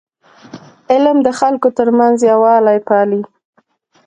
[0.91, 3.21] علم د خلکو ترمنځ یووالی پالي.